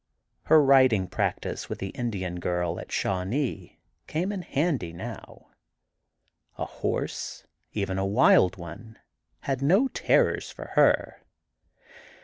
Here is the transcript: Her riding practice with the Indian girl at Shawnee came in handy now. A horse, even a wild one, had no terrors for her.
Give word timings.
Her 0.45 0.59
riding 0.63 1.07
practice 1.07 1.69
with 1.69 1.77
the 1.77 1.89
Indian 1.89 2.39
girl 2.39 2.79
at 2.79 2.91
Shawnee 2.91 3.79
came 4.07 4.31
in 4.31 4.41
handy 4.41 4.91
now. 4.93 5.51
A 6.57 6.65
horse, 6.65 7.45
even 7.73 7.99
a 7.99 8.05
wild 8.07 8.55
one, 8.55 8.97
had 9.41 9.61
no 9.61 9.89
terrors 9.89 10.49
for 10.49 10.71
her. 10.73 11.21